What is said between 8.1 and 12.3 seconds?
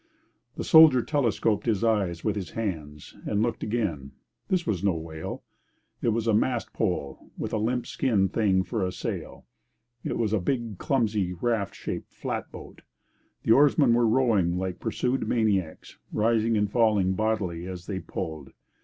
thing for sail. It was a big, clumsy, raft shaped